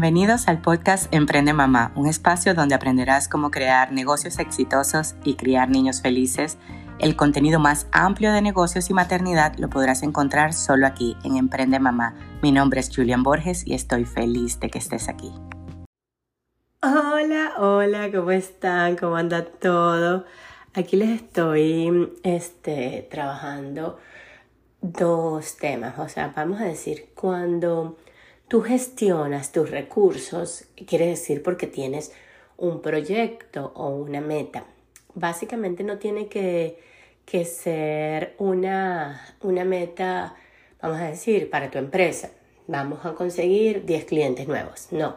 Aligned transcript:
Bienvenidos 0.00 0.46
al 0.46 0.60
podcast 0.60 1.12
Emprende 1.12 1.52
Mamá, 1.52 1.90
un 1.96 2.06
espacio 2.06 2.54
donde 2.54 2.76
aprenderás 2.76 3.26
cómo 3.26 3.50
crear 3.50 3.90
negocios 3.90 4.38
exitosos 4.38 5.16
y 5.24 5.34
criar 5.34 5.70
niños 5.70 6.02
felices. 6.02 6.56
El 7.00 7.16
contenido 7.16 7.58
más 7.58 7.88
amplio 7.90 8.32
de 8.32 8.40
negocios 8.40 8.90
y 8.90 8.94
maternidad 8.94 9.56
lo 9.58 9.68
podrás 9.68 10.04
encontrar 10.04 10.52
solo 10.52 10.86
aquí 10.86 11.16
en 11.24 11.36
Emprende 11.36 11.80
Mamá. 11.80 12.14
Mi 12.44 12.52
nombre 12.52 12.78
es 12.78 12.94
Julian 12.94 13.24
Borges 13.24 13.66
y 13.66 13.74
estoy 13.74 14.04
feliz 14.04 14.60
de 14.60 14.70
que 14.70 14.78
estés 14.78 15.08
aquí. 15.08 15.32
Hola, 16.80 17.54
hola, 17.58 18.08
¿cómo 18.12 18.30
están? 18.30 18.94
¿Cómo 18.94 19.16
anda 19.16 19.46
todo? 19.46 20.26
Aquí 20.74 20.94
les 20.94 21.22
estoy 21.22 22.12
este, 22.22 23.08
trabajando 23.10 23.98
dos 24.80 25.56
temas, 25.56 25.98
o 25.98 26.08
sea, 26.08 26.32
vamos 26.36 26.60
a 26.60 26.66
decir, 26.66 27.08
cuando 27.16 27.96
tú 28.48 28.62
gestionas 28.62 29.52
tus 29.52 29.70
recursos, 29.70 30.64
quiere 30.86 31.06
decir 31.06 31.42
porque 31.42 31.66
tienes 31.66 32.12
un 32.56 32.80
proyecto 32.82 33.72
o 33.74 33.88
una 33.90 34.20
meta. 34.20 34.64
Básicamente 35.14 35.84
no 35.84 35.98
tiene 35.98 36.28
que, 36.28 36.78
ser 37.44 38.34
una, 38.38 39.36
una 39.42 39.64
meta, 39.64 40.34
vamos 40.80 40.98
a 40.98 41.08
decir, 41.10 41.50
para 41.50 41.70
tu 41.70 41.78
empresa. 41.78 42.30
Vamos 42.66 43.04
a 43.04 43.14
conseguir 43.14 43.84
10 43.84 44.04
clientes 44.06 44.48
nuevos. 44.48 44.88
No. 44.90 45.16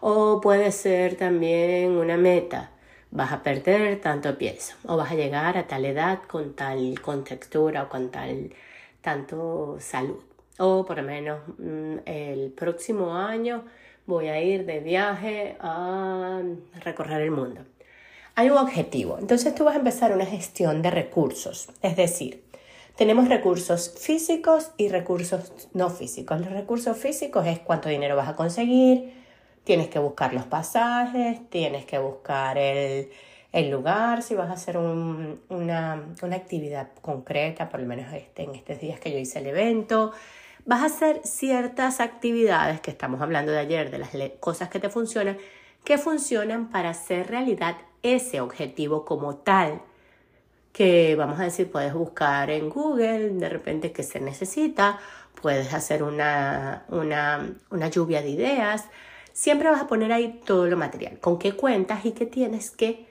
O 0.00 0.40
puede 0.40 0.72
ser 0.72 1.16
también 1.16 1.92
una 1.92 2.16
meta 2.16 2.70
vas 3.12 3.30
a 3.30 3.42
perder 3.42 4.00
tanto 4.00 4.36
peso 4.38 4.74
o 4.86 4.96
vas 4.96 5.12
a 5.12 5.14
llegar 5.14 5.58
a 5.58 5.66
tal 5.66 5.84
edad 5.84 6.20
con 6.26 6.54
tal 6.54 6.98
contextura 7.00 7.84
o 7.84 7.88
con 7.88 8.10
tal 8.10 8.54
tanto 9.02 9.76
salud. 9.80 10.31
O 10.64 10.84
por 10.84 10.98
lo 10.98 11.02
menos 11.02 11.40
mm, 11.58 11.96
el 12.06 12.52
próximo 12.52 13.16
año 13.16 13.64
voy 14.06 14.28
a 14.28 14.40
ir 14.40 14.64
de 14.64 14.78
viaje 14.78 15.56
a 15.58 16.40
recorrer 16.84 17.20
el 17.22 17.32
mundo. 17.32 17.62
Hay 18.36 18.48
un 18.48 18.58
objetivo. 18.58 19.18
Entonces 19.18 19.56
tú 19.56 19.64
vas 19.64 19.74
a 19.74 19.78
empezar 19.78 20.12
una 20.14 20.24
gestión 20.24 20.80
de 20.80 20.92
recursos. 20.92 21.68
Es 21.82 21.96
decir, 21.96 22.44
tenemos 22.94 23.28
recursos 23.28 23.92
físicos 23.98 24.70
y 24.76 24.88
recursos 24.88 25.68
no 25.72 25.90
físicos. 25.90 26.38
Los 26.38 26.52
recursos 26.52 26.96
físicos 26.96 27.44
es 27.48 27.58
cuánto 27.58 27.88
dinero 27.88 28.14
vas 28.14 28.28
a 28.28 28.36
conseguir, 28.36 29.12
tienes 29.64 29.88
que 29.88 29.98
buscar 29.98 30.32
los 30.32 30.44
pasajes, 30.44 31.40
tienes 31.50 31.86
que 31.86 31.98
buscar 31.98 32.56
el, 32.56 33.10
lugar, 33.68 34.22
si 34.22 34.36
vas 34.36 34.48
a 34.48 34.52
hacer 34.52 34.78
una, 34.78 35.94
actividad 36.30 36.90
concreta, 37.00 37.68
por 37.68 37.80
lo 37.80 37.86
menos 37.86 38.12
este, 38.12 38.44
en 38.44 38.54
estos 38.54 38.78
días 38.78 39.00
que 39.00 39.10
yo 39.10 39.18
hice 39.18 39.40
el 39.40 39.48
evento, 39.48 40.12
vas 40.64 40.82
a 40.82 40.86
hacer 40.86 41.20
ciertas 41.24 42.00
actividades 42.00 42.80
que 42.80 42.90
estamos 42.90 43.20
hablando 43.20 43.52
de 43.52 43.58
ayer, 43.58 43.90
de 43.90 43.98
las 43.98 44.10
cosas 44.40 44.68
que 44.68 44.78
te 44.78 44.88
funcionan, 44.88 45.38
que 45.84 45.98
funcionan 45.98 46.70
para 46.70 46.90
hacer 46.90 47.28
realidad 47.28 47.76
ese 48.02 48.40
objetivo 48.40 49.04
como 49.04 49.36
tal. 49.36 49.82
Que 50.72 51.16
vamos 51.16 51.38
a 51.38 51.44
decir, 51.44 51.70
puedes 51.70 51.92
buscar 51.92 52.50
en 52.50 52.70
Google 52.70 53.30
de 53.30 53.48
repente 53.48 53.92
qué 53.92 54.02
se 54.02 54.20
necesita, 54.20 54.98
puedes 55.40 55.74
hacer 55.74 56.02
una, 56.02 56.84
una, 56.88 57.50
una 57.70 57.88
lluvia 57.88 58.22
de 58.22 58.30
ideas, 58.30 58.88
siempre 59.32 59.68
vas 59.68 59.82
a 59.82 59.86
poner 59.86 60.12
ahí 60.12 60.40
todo 60.46 60.66
lo 60.66 60.76
material, 60.76 61.18
con 61.18 61.38
qué 61.38 61.52
cuentas 61.52 62.04
y 62.06 62.12
qué 62.12 62.26
tienes 62.26 62.70
que, 62.70 63.06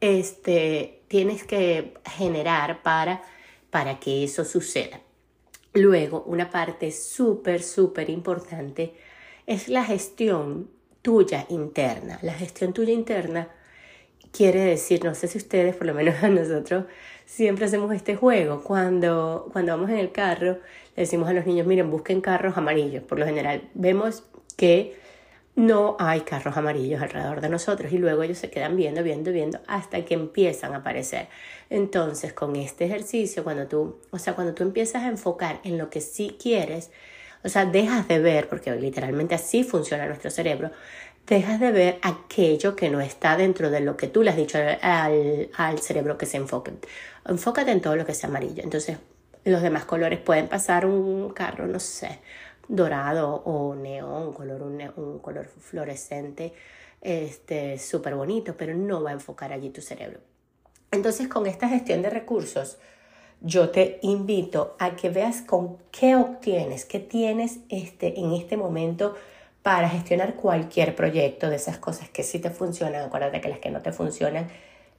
este, 0.00 1.02
tienes 1.08 1.44
que 1.44 1.94
generar 2.04 2.82
para, 2.82 3.22
para 3.70 4.00
que 4.00 4.24
eso 4.24 4.44
suceda. 4.44 5.00
Luego, 5.74 6.22
una 6.26 6.50
parte 6.50 6.90
súper, 6.90 7.62
súper 7.62 8.10
importante 8.10 8.94
es 9.46 9.68
la 9.68 9.84
gestión 9.84 10.68
tuya 11.00 11.46
interna. 11.48 12.18
La 12.22 12.34
gestión 12.34 12.72
tuya 12.72 12.92
interna 12.92 13.48
quiere 14.32 14.60
decir, 14.60 15.04
no 15.04 15.14
sé 15.14 15.28
si 15.28 15.38
ustedes, 15.38 15.74
por 15.76 15.86
lo 15.86 15.94
menos 15.94 16.22
a 16.22 16.28
nosotros, 16.28 16.84
siempre 17.24 17.64
hacemos 17.66 17.92
este 17.94 18.16
juego. 18.16 18.62
Cuando, 18.62 19.48
cuando 19.52 19.72
vamos 19.72 19.90
en 19.90 19.98
el 19.98 20.12
carro, 20.12 20.58
le 20.96 21.02
decimos 21.02 21.28
a 21.28 21.32
los 21.32 21.46
niños, 21.46 21.66
miren, 21.66 21.90
busquen 21.90 22.20
carros 22.20 22.56
amarillos. 22.56 23.02
Por 23.04 23.18
lo 23.18 23.24
general, 23.24 23.68
vemos 23.74 24.24
que 24.56 24.96
no 25.54 25.96
hay 25.98 26.22
carros 26.22 26.56
amarillos 26.56 27.02
alrededor 27.02 27.40
de 27.40 27.48
nosotros 27.48 27.92
y 27.92 27.98
luego 27.98 28.22
ellos 28.22 28.38
se 28.38 28.50
quedan 28.50 28.76
viendo, 28.76 29.02
viendo, 29.02 29.32
viendo 29.32 29.60
hasta 29.66 30.04
que 30.04 30.14
empiezan 30.14 30.72
a 30.72 30.78
aparecer. 30.78 31.28
Entonces, 31.68 32.32
con 32.32 32.56
este 32.56 32.86
ejercicio, 32.86 33.44
cuando 33.44 33.66
tú, 33.66 33.98
o 34.10 34.18
sea, 34.18 34.34
cuando 34.34 34.54
tú 34.54 34.62
empiezas 34.62 35.02
a 35.02 35.08
enfocar 35.08 35.60
en 35.64 35.76
lo 35.76 35.90
que 35.90 36.00
sí 36.00 36.36
quieres, 36.40 36.90
o 37.44 37.48
sea, 37.48 37.66
dejas 37.66 38.08
de 38.08 38.18
ver, 38.18 38.48
porque 38.48 38.74
literalmente 38.76 39.34
así 39.34 39.64
funciona 39.64 40.06
nuestro 40.06 40.30
cerebro, 40.30 40.70
dejas 41.26 41.60
de 41.60 41.70
ver 41.70 41.98
aquello 42.02 42.74
que 42.74 42.88
no 42.88 43.00
está 43.00 43.36
dentro 43.36 43.70
de 43.70 43.80
lo 43.80 43.96
que 43.96 44.06
tú 44.06 44.22
le 44.22 44.30
has 44.30 44.36
dicho 44.36 44.58
al, 44.80 45.50
al 45.54 45.78
cerebro 45.80 46.16
que 46.16 46.26
se 46.26 46.38
enfoque. 46.38 46.72
Enfócate 47.26 47.70
en 47.70 47.80
todo 47.80 47.96
lo 47.96 48.06
que 48.06 48.14
sea 48.14 48.28
amarillo. 48.28 48.62
Entonces, 48.62 48.98
los 49.44 49.62
demás 49.62 49.84
colores 49.84 50.20
pueden 50.20 50.48
pasar 50.48 50.86
un 50.86 51.30
carro, 51.30 51.66
no 51.66 51.80
sé, 51.80 52.20
dorado 52.68 53.42
o 53.44 53.74
neón, 53.74 54.32
color, 54.32 54.62
un, 54.62 55.18
color 55.18 55.46
fluorescente 55.46 56.52
este, 57.00 57.78
súper 57.78 58.14
bonito, 58.14 58.56
pero 58.56 58.74
no 58.74 59.02
va 59.02 59.10
a 59.10 59.14
enfocar 59.14 59.52
allí 59.52 59.70
tu 59.70 59.80
cerebro. 59.80 60.20
Entonces, 60.90 61.28
con 61.28 61.46
esta 61.46 61.68
gestión 61.68 62.02
de 62.02 62.10
recursos, 62.10 62.78
yo 63.40 63.70
te 63.70 63.98
invito 64.02 64.76
a 64.78 64.94
que 64.94 65.10
veas 65.10 65.42
con 65.42 65.78
qué 65.90 66.14
obtienes, 66.14 66.84
qué 66.84 67.00
tienes 67.00 67.58
este, 67.68 68.20
en 68.20 68.32
este 68.32 68.56
momento 68.56 69.16
para 69.62 69.88
gestionar 69.88 70.34
cualquier 70.34 70.94
proyecto 70.94 71.48
de 71.48 71.56
esas 71.56 71.78
cosas 71.78 72.08
que 72.08 72.22
sí 72.22 72.38
te 72.38 72.50
funcionan. 72.50 73.02
Acuérdate 73.02 73.40
que 73.40 73.48
las 73.48 73.58
que 73.58 73.70
no 73.70 73.80
te 73.80 73.92
funcionan 73.92 74.48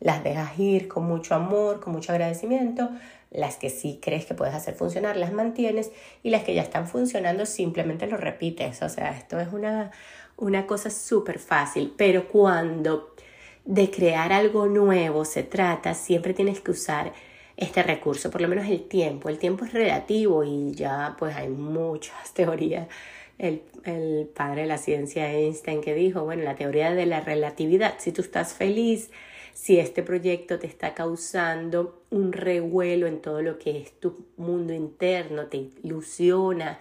las 0.03 0.21
dejas 0.21 0.59
ir 0.59 0.89
con 0.89 1.05
mucho 1.05 1.33
amor, 1.33 1.79
con 1.79 1.93
mucho 1.93 2.11
agradecimiento, 2.11 2.89
las 3.31 3.55
que 3.55 3.69
sí 3.69 3.99
crees 4.01 4.25
que 4.25 4.33
puedes 4.33 4.53
hacer 4.53 4.75
funcionar 4.75 5.15
las 5.15 5.31
mantienes 5.31 5.91
y 6.21 6.29
las 6.29 6.43
que 6.43 6.53
ya 6.53 6.61
están 6.61 6.87
funcionando 6.87 7.45
simplemente 7.45 8.05
lo 8.05 8.17
repites. 8.17 8.81
O 8.81 8.89
sea, 8.89 9.17
esto 9.17 9.39
es 9.39 9.47
una, 9.53 9.91
una 10.35 10.67
cosa 10.67 10.89
súper 10.89 11.39
fácil, 11.39 11.93
pero 11.97 12.27
cuando 12.27 13.15
de 13.63 13.89
crear 13.89 14.33
algo 14.33 14.67
nuevo 14.67 15.23
se 15.23 15.43
trata, 15.43 15.93
siempre 15.93 16.33
tienes 16.33 16.59
que 16.59 16.71
usar 16.71 17.13
este 17.55 17.81
recurso, 17.81 18.29
por 18.29 18.41
lo 18.41 18.49
menos 18.49 18.67
el 18.67 18.83
tiempo. 18.83 19.29
El 19.29 19.39
tiempo 19.39 19.63
es 19.63 19.71
relativo 19.71 20.43
y 20.43 20.73
ya 20.73 21.15
pues 21.17 21.33
hay 21.33 21.47
muchas 21.47 22.33
teorías. 22.33 22.89
El, 23.37 23.63
el 23.85 24.29
padre 24.35 24.63
de 24.63 24.67
la 24.67 24.77
ciencia 24.77 25.31
Einstein 25.31 25.79
que 25.79 25.93
dijo, 25.93 26.25
bueno, 26.25 26.43
la 26.43 26.55
teoría 26.55 26.93
de 26.93 27.05
la 27.05 27.21
relatividad, 27.21 27.95
si 27.99 28.11
tú 28.11 28.21
estás 28.21 28.53
feliz, 28.53 29.09
si 29.53 29.79
este 29.79 30.03
proyecto 30.03 30.59
te 30.59 30.67
está 30.67 30.93
causando 30.93 32.03
un 32.09 32.33
revuelo 32.33 33.07
en 33.07 33.21
todo 33.21 33.41
lo 33.41 33.59
que 33.59 33.79
es 33.79 33.99
tu 33.99 34.25
mundo 34.37 34.73
interno, 34.73 35.45
te 35.47 35.69
ilusiona, 35.83 36.79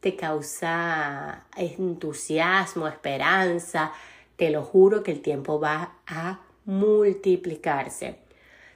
te 0.00 0.16
causa 0.16 1.46
entusiasmo, 1.56 2.88
esperanza, 2.88 3.92
te 4.36 4.50
lo 4.50 4.62
juro 4.62 5.02
que 5.02 5.12
el 5.12 5.20
tiempo 5.20 5.58
va 5.60 5.98
a 6.06 6.40
multiplicarse. 6.64 8.16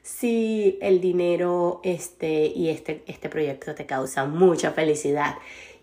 Si 0.02 0.78
el 0.80 1.00
dinero 1.00 1.80
este, 1.82 2.46
y 2.46 2.68
este, 2.70 3.02
este 3.06 3.28
proyecto 3.28 3.74
te 3.74 3.86
causa 3.86 4.24
mucha 4.24 4.70
felicidad 4.70 5.34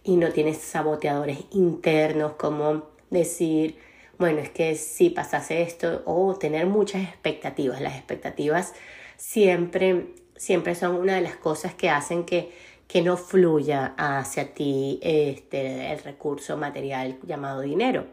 y 0.04 0.16
no 0.16 0.30
tienes 0.30 0.58
saboteadores 0.58 1.40
internos 1.52 2.34
como 2.34 2.84
decir, 3.10 3.78
bueno, 4.24 4.40
es 4.40 4.52
que 4.52 4.76
si 4.76 5.10
pasase 5.10 5.64
esto 5.64 6.02
o 6.06 6.34
tener 6.36 6.66
muchas 6.66 7.04
expectativas. 7.04 7.82
Las 7.82 7.98
expectativas 7.98 8.74
siempre, 9.18 10.14
siempre 10.38 10.76
son 10.76 10.96
una 10.96 11.16
de 11.16 11.20
las 11.20 11.36
cosas 11.36 11.74
que 11.74 11.90
hacen 11.90 12.24
que, 12.24 12.54
que 12.88 13.02
no 13.02 13.18
fluya 13.18 13.94
hacia 13.98 14.54
ti 14.54 14.98
este, 15.02 15.92
el 15.92 16.00
recurso 16.00 16.56
material 16.56 17.20
llamado 17.24 17.60
dinero. 17.60 18.08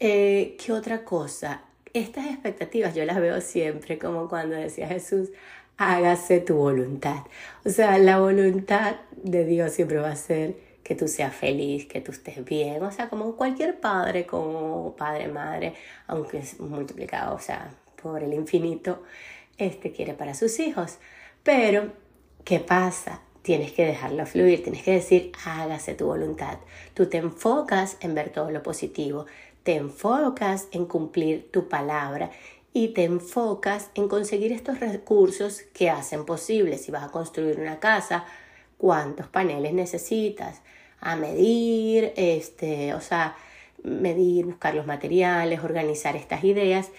Eh, 0.00 0.56
¿Qué 0.58 0.72
otra 0.72 1.04
cosa? 1.04 1.62
Estas 1.92 2.26
expectativas 2.26 2.96
yo 2.96 3.04
las 3.04 3.20
veo 3.20 3.40
siempre 3.40 4.00
como 4.00 4.28
cuando 4.28 4.56
decía 4.56 4.88
Jesús, 4.88 5.28
hágase 5.76 6.40
tu 6.40 6.56
voluntad. 6.56 7.22
O 7.64 7.70
sea, 7.70 7.98
la 7.98 8.18
voluntad 8.18 8.96
de 9.12 9.44
Dios 9.44 9.70
siempre 9.74 9.98
va 9.98 10.10
a 10.10 10.16
ser 10.16 10.56
que 10.82 10.94
tú 10.94 11.08
seas 11.08 11.34
feliz, 11.34 11.86
que 11.86 12.00
tú 12.00 12.12
estés 12.12 12.44
bien, 12.44 12.82
o 12.82 12.90
sea, 12.90 13.08
como 13.08 13.36
cualquier 13.36 13.80
padre, 13.80 14.26
como 14.26 14.94
padre, 14.96 15.28
madre, 15.28 15.74
aunque 16.06 16.38
es 16.38 16.58
multiplicado, 16.60 17.34
o 17.34 17.38
sea, 17.38 17.72
por 18.02 18.22
el 18.22 18.32
infinito, 18.34 19.02
este 19.58 19.92
quiere 19.92 20.14
para 20.14 20.34
sus 20.34 20.58
hijos. 20.58 20.98
Pero, 21.42 21.92
¿qué 22.44 22.58
pasa? 22.58 23.20
Tienes 23.42 23.72
que 23.72 23.86
dejarlo 23.86 24.24
fluir, 24.26 24.62
tienes 24.62 24.82
que 24.82 24.92
decir, 24.92 25.32
hágase 25.44 25.94
tu 25.94 26.06
voluntad. 26.06 26.58
Tú 26.94 27.06
te 27.06 27.18
enfocas 27.18 27.96
en 28.00 28.14
ver 28.14 28.30
todo 28.30 28.50
lo 28.50 28.62
positivo, 28.62 29.26
te 29.62 29.76
enfocas 29.76 30.68
en 30.72 30.86
cumplir 30.86 31.50
tu 31.50 31.68
palabra 31.68 32.30
y 32.72 32.88
te 32.88 33.04
enfocas 33.04 33.90
en 33.94 34.08
conseguir 34.08 34.52
estos 34.52 34.80
recursos 34.80 35.62
que 35.74 35.90
hacen 35.90 36.24
posible. 36.24 36.78
Si 36.78 36.90
vas 36.90 37.04
a 37.04 37.10
construir 37.10 37.60
una 37.60 37.80
casa, 37.80 38.24
cuántos 38.82 39.28
paneles 39.28 39.72
necesitas, 39.74 40.60
a 41.00 41.14
medir, 41.14 42.12
este, 42.16 42.94
o 42.94 43.00
sea, 43.00 43.36
medir, 43.84 44.44
buscar 44.44 44.74
los 44.74 44.88
materiales, 44.88 45.62
organizar 45.62 46.16
estas 46.16 46.42
ideas 46.42 46.90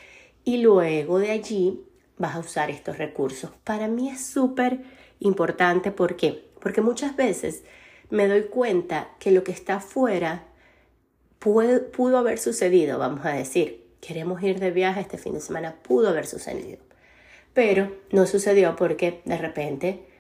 y 0.46 0.60
luego 0.60 1.20
de 1.20 1.32
allí 1.32 1.82
vas 2.18 2.36
a 2.36 2.40
usar 2.40 2.70
estos 2.72 2.98
recursos. 2.98 3.52
Para 3.66 3.90
mí 3.90 4.08
es 4.10 4.26
súper 4.26 4.80
importante, 5.20 5.92
¿por 5.92 6.16
qué? 6.16 6.46
Porque 6.62 6.80
muchas 6.80 7.18
veces 7.18 7.64
me 8.10 8.30
doy 8.30 8.44
cuenta 8.44 9.10
que 9.20 9.32
lo 9.32 9.44
que 9.44 9.52
está 9.52 9.76
afuera 9.76 10.46
pudo 11.40 12.18
haber 12.18 12.40
sucedido, 12.40 12.98
vamos 12.98 13.26
a 13.26 13.34
decir, 13.34 13.88
queremos 14.00 14.42
ir 14.42 14.62
de 14.62 14.72
viaje 14.72 15.02
este 15.02 15.18
fin 15.18 15.34
de 15.34 15.42
semana, 15.42 15.76
pudo 15.84 16.08
haber 16.08 16.28
sucedido, 16.28 16.80
pero 17.54 17.94
no 18.10 18.26
sucedió 18.26 18.78
porque 18.78 19.22
de 19.26 19.38
repente 19.38 20.13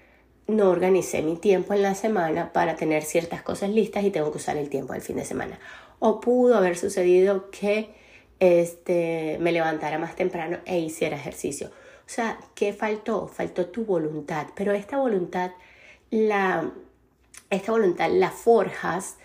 no 0.47 0.69
organicé 0.69 1.21
mi 1.21 1.37
tiempo 1.37 1.73
en 1.73 1.81
la 1.81 1.95
semana 1.95 2.51
para 2.51 2.75
tener 2.75 3.03
ciertas 3.03 3.41
cosas 3.41 3.69
listas 3.69 4.03
y 4.03 4.11
tengo 4.11 4.31
que 4.31 4.37
usar 4.37 4.57
el 4.57 4.69
tiempo 4.69 4.93
del 4.93 5.01
fin 5.01 5.15
de 5.15 5.25
semana. 5.25 5.59
O 5.99 6.19
pudo 6.19 6.57
haber 6.57 6.77
sucedido 6.77 7.49
que 7.49 7.95
este, 8.39 9.37
me 9.39 9.51
levantara 9.51 9.97
más 9.97 10.15
temprano 10.15 10.57
e 10.65 10.79
hiciera 10.79 11.15
ejercicio. 11.15 11.69
O 12.05 12.09
sea, 12.09 12.37
¿qué 12.55 12.73
faltó? 12.73 13.27
Faltó 13.27 13.67
tu 13.67 13.85
voluntad, 13.85 14.47
pero 14.55 14.73
esta 14.73 14.97
voluntad 14.97 15.51
la, 16.09 16.71
esta 17.49 17.71
voluntad 17.71 18.09
la 18.11 18.29
forjas 18.29 19.17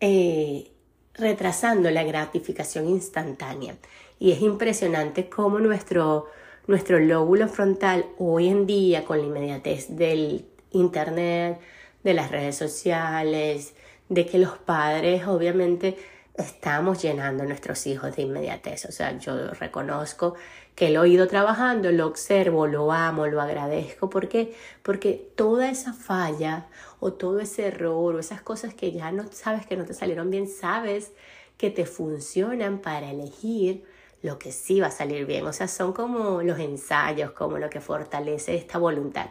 eh, 0.00 0.70
retrasando 1.12 1.90
la 1.90 2.04
gratificación 2.04 2.88
instantánea. 2.88 3.76
Y 4.18 4.32
es 4.32 4.40
impresionante 4.40 5.28
cómo 5.28 5.58
nuestro, 5.60 6.26
nuestro 6.66 6.98
lóbulo 6.98 7.48
frontal 7.48 8.06
hoy 8.18 8.48
en 8.48 8.66
día, 8.66 9.04
con 9.04 9.18
la 9.18 9.26
inmediatez 9.26 9.94
del 9.94 10.46
Internet, 10.74 11.60
de 12.02 12.14
las 12.14 12.30
redes 12.30 12.56
sociales, 12.56 13.74
de 14.08 14.26
que 14.26 14.38
los 14.38 14.58
padres 14.58 15.26
obviamente 15.26 15.96
estamos 16.36 17.00
llenando 17.00 17.44
a 17.44 17.46
nuestros 17.46 17.86
hijos 17.86 18.16
de 18.16 18.22
inmediatez. 18.22 18.86
O 18.86 18.92
sea, 18.92 19.16
yo 19.18 19.50
reconozco 19.54 20.34
que 20.74 20.90
lo 20.90 21.04
he 21.04 21.08
ido 21.08 21.28
trabajando, 21.28 21.92
lo 21.92 22.06
observo, 22.06 22.66
lo 22.66 22.92
amo, 22.92 23.26
lo 23.26 23.40
agradezco. 23.40 24.10
¿Por 24.10 24.28
qué? 24.28 24.54
Porque 24.82 25.30
toda 25.36 25.70
esa 25.70 25.92
falla 25.92 26.66
o 26.98 27.12
todo 27.12 27.40
ese 27.40 27.66
error 27.66 28.16
o 28.16 28.18
esas 28.18 28.42
cosas 28.42 28.74
que 28.74 28.92
ya 28.92 29.12
no 29.12 29.24
sabes 29.30 29.66
que 29.66 29.76
no 29.76 29.84
te 29.84 29.94
salieron 29.94 30.30
bien, 30.30 30.48
sabes 30.48 31.12
que 31.56 31.70
te 31.70 31.86
funcionan 31.86 32.78
para 32.80 33.10
elegir 33.10 33.84
lo 34.22 34.38
que 34.38 34.50
sí 34.50 34.80
va 34.80 34.88
a 34.88 34.90
salir 34.90 35.26
bien. 35.26 35.46
O 35.46 35.52
sea, 35.52 35.68
son 35.68 35.92
como 35.92 36.42
los 36.42 36.58
ensayos, 36.58 37.30
como 37.32 37.58
lo 37.58 37.70
que 37.70 37.80
fortalece 37.80 38.56
esta 38.56 38.78
voluntad. 38.78 39.26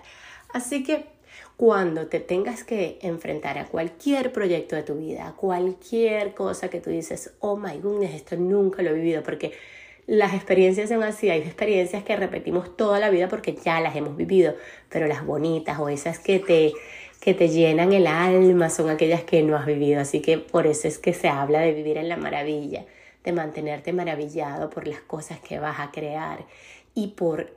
Así 0.53 0.83
que 0.83 1.12
cuando 1.57 2.07
te 2.07 2.19
tengas 2.19 2.63
que 2.63 2.97
enfrentar 3.01 3.57
a 3.57 3.65
cualquier 3.65 4.31
proyecto 4.31 4.75
de 4.75 4.83
tu 4.83 4.95
vida, 4.95 5.27
a 5.27 5.33
cualquier 5.33 6.33
cosa 6.33 6.69
que 6.69 6.81
tú 6.81 6.89
dices, 6.89 7.33
oh 7.39 7.57
my 7.57 7.77
goodness, 7.77 8.13
esto 8.13 8.35
nunca 8.35 8.81
lo 8.81 8.89
he 8.89 8.93
vivido, 8.93 9.23
porque 9.23 9.53
las 10.05 10.33
experiencias 10.33 10.89
son 10.89 11.03
así, 11.03 11.29
hay 11.29 11.41
experiencias 11.41 12.03
que 12.03 12.15
repetimos 12.15 12.75
toda 12.75 12.99
la 12.99 13.09
vida 13.09 13.29
porque 13.29 13.55
ya 13.55 13.79
las 13.79 13.95
hemos 13.95 14.17
vivido, 14.17 14.55
pero 14.89 15.07
las 15.07 15.25
bonitas 15.25 15.79
o 15.79 15.87
esas 15.89 16.19
que 16.19 16.39
te, 16.39 16.73
que 17.21 17.33
te 17.33 17.47
llenan 17.47 17.93
el 17.93 18.07
alma 18.07 18.69
son 18.69 18.89
aquellas 18.89 19.23
que 19.23 19.43
no 19.43 19.55
has 19.55 19.65
vivido, 19.65 20.01
así 20.01 20.21
que 20.21 20.39
por 20.39 20.67
eso 20.67 20.87
es 20.87 20.97
que 20.97 21.13
se 21.13 21.29
habla 21.29 21.61
de 21.61 21.71
vivir 21.71 21.97
en 21.97 22.09
la 22.09 22.17
maravilla, 22.17 22.85
de 23.23 23.31
mantenerte 23.31 23.93
maravillado 23.93 24.69
por 24.69 24.87
las 24.87 24.99
cosas 24.99 25.39
que 25.39 25.59
vas 25.59 25.79
a 25.79 25.91
crear 25.91 26.45
y 26.93 27.09
por 27.09 27.53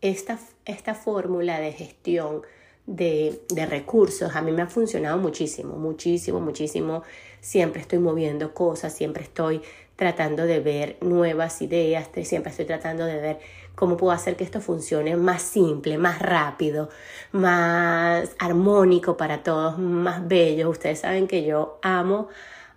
esta, 0.00 0.38
esta 0.64 0.94
fórmula 0.94 1.60
de 1.60 1.72
gestión 1.72 2.42
de, 2.86 3.40
recursos 3.68 4.34
a 4.34 4.42
mí 4.42 4.52
me 4.52 4.62
ha 4.62 4.66
funcionado 4.66 5.18
muchísimo, 5.18 5.76
muchísimo, 5.76 6.40
muchísimo. 6.40 7.02
Siempre 7.40 7.80
estoy 7.80 7.98
moviendo 7.98 8.54
cosas, 8.54 8.94
siempre 8.94 9.22
estoy 9.22 9.62
tratando 9.96 10.44
de 10.44 10.60
ver 10.60 10.96
nuevas 11.00 11.62
ideas, 11.62 12.08
siempre 12.24 12.50
estoy 12.50 12.64
tratando 12.64 13.04
de 13.04 13.16
ver 13.20 13.38
cómo 13.74 13.96
puedo 13.96 14.12
hacer 14.12 14.36
que 14.36 14.44
esto 14.44 14.60
funcione 14.60 15.16
más 15.16 15.42
simple, 15.42 15.98
más 15.98 16.18
rápido, 16.18 16.88
más 17.30 18.30
armónico 18.38 19.16
para 19.16 19.42
todos, 19.42 19.78
más 19.78 20.26
bello. 20.26 20.70
Ustedes 20.70 21.00
saben 21.00 21.26
que 21.28 21.44
yo 21.44 21.78
amo 21.82 22.28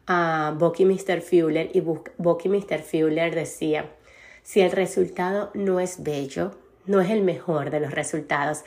a 0.08 0.54
Bucky 0.58 0.86
Mr. 0.86 1.22
Fuller 1.22 1.72
y 1.74 1.82
Bucky 1.82 2.50
Mr. 2.50 2.82
Fuller 2.82 3.34
decía, 3.34 3.92
si 4.44 4.62
el 4.62 4.72
resultado 4.72 5.50
no 5.56 5.80
es 5.80 6.04
bello, 6.04 6.52
no 6.86 7.02
es 7.02 7.10
el 7.10 7.24
mejor 7.24 7.72
de 7.72 7.80
los 7.80 7.92
resultados. 7.92 8.64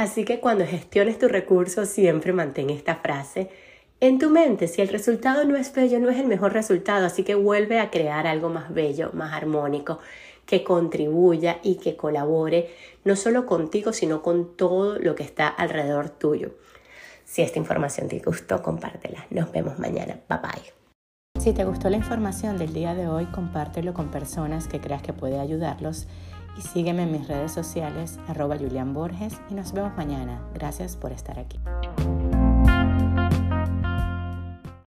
Así 0.00 0.24
que 0.24 0.40
cuando 0.40 0.64
gestiones 0.64 1.18
tus 1.18 1.30
recursos 1.30 1.86
siempre 1.86 2.32
mantén 2.32 2.70
esta 2.70 2.94
frase 2.94 3.50
en 4.00 4.18
tu 4.18 4.30
mente. 4.30 4.66
Si 4.66 4.80
el 4.80 4.88
resultado 4.88 5.44
no 5.44 5.56
es 5.56 5.74
bello, 5.74 5.98
no 6.00 6.08
es 6.08 6.18
el 6.18 6.26
mejor 6.26 6.54
resultado. 6.54 7.04
Así 7.04 7.22
que 7.22 7.34
vuelve 7.34 7.78
a 7.78 7.90
crear 7.90 8.26
algo 8.26 8.48
más 8.48 8.72
bello, 8.72 9.10
más 9.12 9.34
armónico, 9.34 9.98
que 10.46 10.64
contribuya 10.64 11.58
y 11.62 11.74
que 11.74 11.96
colabore 11.96 12.70
no 13.04 13.14
solo 13.14 13.44
contigo, 13.44 13.92
sino 13.92 14.22
con 14.22 14.56
todo 14.56 14.98
lo 14.98 15.14
que 15.14 15.22
está 15.22 15.48
alrededor 15.48 16.08
tuyo. 16.08 16.52
Si 17.26 17.42
esta 17.42 17.58
información 17.58 18.08
te 18.08 18.20
gustó, 18.20 18.62
compártela. 18.62 19.26
Nos 19.28 19.52
vemos 19.52 19.78
mañana. 19.78 20.18
Bye 20.30 20.38
bye. 20.38 20.80
Si 21.42 21.52
te 21.52 21.66
gustó 21.66 21.90
la 21.90 21.98
información 21.98 22.56
del 22.56 22.72
día 22.72 22.94
de 22.94 23.06
hoy, 23.06 23.26
compártelo 23.26 23.92
con 23.92 24.10
personas 24.10 24.66
que 24.66 24.80
creas 24.80 25.02
que 25.02 25.12
puede 25.12 25.38
ayudarlos 25.38 26.06
y 26.56 26.62
sígueme 26.62 27.02
en 27.02 27.12
mis 27.12 27.28
redes 27.28 27.52
sociales 27.52 28.18
arroba 28.28 28.56
Julián 28.56 28.92
Borges 28.94 29.40
y 29.50 29.54
nos 29.54 29.72
vemos 29.72 29.96
mañana. 29.96 30.40
Gracias 30.54 30.96
por 30.96 31.12
estar 31.12 31.38
aquí. 31.38 31.58